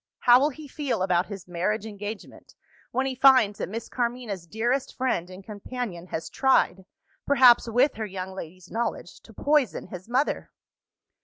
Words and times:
How 0.21 0.39
will 0.39 0.49
he 0.49 0.67
feel 0.67 1.03
about 1.03 1.27
his 1.27 1.47
marriage 1.47 1.85
engagement, 1.85 2.55
when 2.89 3.05
he 3.05 3.13
finds 3.13 3.59
that 3.59 3.69
Miss 3.69 3.87
Carmina's 3.87 4.47
dearest 4.47 4.97
friend 4.97 5.29
and 5.29 5.43
companion 5.43 6.07
has 6.07 6.27
tried 6.27 6.85
perhaps, 7.27 7.69
with 7.69 7.93
her 7.97 8.05
young 8.07 8.33
lady's 8.33 8.71
knowledge 8.71 9.19
to 9.19 9.31
poison 9.31 9.85
his 9.89 10.09
mother? 10.09 10.49